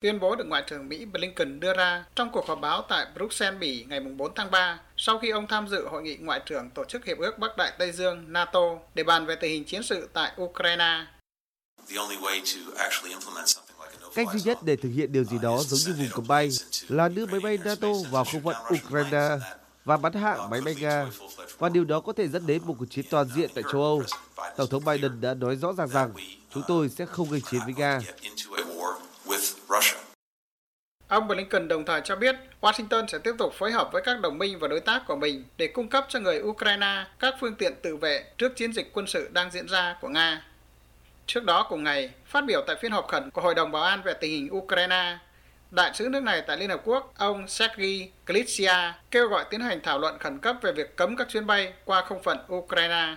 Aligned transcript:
Tuyên 0.00 0.20
bố 0.20 0.36
được 0.36 0.44
Ngoại 0.46 0.62
trưởng 0.66 0.88
Mỹ 0.88 1.04
Blinken 1.04 1.60
đưa 1.60 1.74
ra 1.74 2.04
trong 2.14 2.30
cuộc 2.32 2.46
họp 2.46 2.60
báo 2.60 2.82
tại 2.88 3.06
Bruxelles, 3.14 3.60
Bỉ 3.60 3.84
ngày 3.88 4.00
4 4.00 4.34
tháng 4.34 4.50
3 4.50 4.80
sau 4.96 5.18
khi 5.18 5.30
ông 5.30 5.46
tham 5.46 5.68
dự 5.68 5.88
hội 5.88 6.02
nghị 6.02 6.16
Ngoại 6.16 6.40
trưởng 6.46 6.70
Tổ 6.70 6.84
chức 6.84 7.04
Hiệp 7.04 7.18
ước 7.18 7.38
Bắc 7.38 7.56
Đại 7.56 7.72
Tây 7.78 7.92
Dương 7.92 8.32
NATO 8.32 8.60
để 8.94 9.02
bàn 9.02 9.26
về 9.26 9.36
tình 9.36 9.50
hình 9.50 9.64
chiến 9.64 9.82
sự 9.82 10.08
tại 10.12 10.32
Ukraine. 10.42 11.06
Cách 14.14 14.26
duy 14.32 14.40
nhất 14.44 14.58
để 14.62 14.76
thực 14.76 14.88
hiện 14.88 15.12
điều 15.12 15.24
gì 15.24 15.38
đó 15.42 15.58
giống 15.66 15.80
như 15.86 16.02
vùng 16.02 16.12
cấm 16.14 16.26
bay 16.28 16.50
là 16.88 17.08
đưa 17.08 17.26
máy 17.26 17.40
bay 17.40 17.58
NATO 17.64 17.88
vào 18.10 18.24
không 18.24 18.42
phận 18.42 18.56
Ukraine 18.84 19.28
và 19.84 19.96
bắn 19.96 20.12
hạ 20.12 20.36
máy 20.50 20.60
bay 20.60 20.74
Nga. 20.74 21.06
Và 21.58 21.68
điều 21.68 21.84
đó 21.84 22.00
có 22.00 22.12
thể 22.12 22.28
dẫn 22.28 22.46
đến 22.46 22.62
một 22.64 22.74
cuộc 22.78 22.86
chiến 22.90 23.04
toàn 23.10 23.26
diện 23.34 23.50
tại 23.54 23.64
châu 23.72 23.82
Âu. 23.82 24.02
Tổng 24.56 24.68
thống 24.70 24.84
Biden 24.84 25.20
đã 25.20 25.34
nói 25.34 25.56
rõ 25.56 25.72
ràng 25.72 25.88
rằng 25.88 26.12
chúng 26.54 26.62
tôi 26.68 26.88
sẽ 26.88 27.06
không 27.06 27.30
gây 27.30 27.42
chiến 27.50 27.60
với 27.64 27.74
Nga. 27.76 28.00
Ông 31.08 31.28
Blinken 31.28 31.68
đồng 31.68 31.84
thời 31.84 32.00
cho 32.00 32.16
biết 32.16 32.36
Washington 32.60 33.06
sẽ 33.06 33.18
tiếp 33.18 33.32
tục 33.38 33.54
phối 33.54 33.72
hợp 33.72 33.92
với 33.92 34.02
các 34.02 34.20
đồng 34.20 34.38
minh 34.38 34.58
và 34.58 34.68
đối 34.68 34.80
tác 34.80 35.02
của 35.06 35.16
mình 35.16 35.44
để 35.56 35.66
cung 35.66 35.88
cấp 35.88 36.06
cho 36.08 36.20
người 36.20 36.42
Ukraine 36.42 37.04
các 37.18 37.34
phương 37.40 37.54
tiện 37.54 37.72
tự 37.82 37.96
vệ 37.96 38.24
trước 38.38 38.56
chiến 38.56 38.72
dịch 38.72 38.90
quân 38.92 39.06
sự 39.06 39.28
đang 39.32 39.50
diễn 39.50 39.66
ra 39.66 39.96
của 40.00 40.08
Nga. 40.08 40.44
Trước 41.26 41.44
đó 41.44 41.66
cùng 41.68 41.84
ngày, 41.84 42.10
phát 42.26 42.44
biểu 42.44 42.64
tại 42.66 42.76
phiên 42.80 42.92
họp 42.92 43.08
khẩn 43.08 43.30
của 43.30 43.40
Hội 43.40 43.54
đồng 43.54 43.72
Bảo 43.72 43.82
an 43.82 44.02
về 44.02 44.12
tình 44.20 44.30
hình 44.30 44.48
Ukraine, 44.52 45.18
Đại 45.70 45.90
sứ 45.94 46.08
nước 46.08 46.22
này 46.22 46.42
tại 46.46 46.56
Liên 46.56 46.70
Hợp 46.70 46.80
Quốc, 46.84 47.14
ông 47.16 47.48
Sergei 47.48 48.10
Klitsia, 48.26 48.92
kêu 49.10 49.28
gọi 49.28 49.44
tiến 49.50 49.60
hành 49.60 49.80
thảo 49.82 49.98
luận 49.98 50.18
khẩn 50.18 50.38
cấp 50.38 50.56
về 50.62 50.72
việc 50.72 50.96
cấm 50.96 51.16
các 51.16 51.28
chuyến 51.28 51.46
bay 51.46 51.72
qua 51.84 52.04
không 52.04 52.22
phận 52.22 52.38
Ukraine. 52.52 53.14